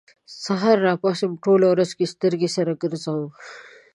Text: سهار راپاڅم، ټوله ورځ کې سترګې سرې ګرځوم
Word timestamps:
سهار 0.43 0.77
راپاڅم، 0.87 1.31
ټوله 1.43 1.65
ورځ 1.69 1.89
کې 1.97 2.11
سترګې 2.13 2.49
سرې 2.55 2.73
ګرځوم 2.81 3.29